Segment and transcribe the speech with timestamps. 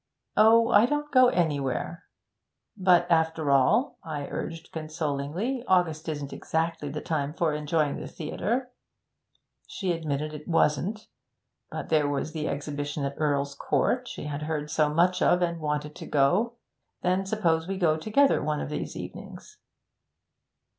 [0.35, 2.05] "Oh, I don't go anywhere."
[2.75, 8.71] "But after all," I urged consolingly, "August isn't exactly the time for enjoying the theatre."
[9.67, 11.07] She admitted it wasn't;
[11.69, 15.47] but there was the Exhibition at Earl's Court, she had heard so much of it,
[15.47, 16.53] and wanted to go.
[17.03, 19.59] "Then suppose we go together one of these evenings?"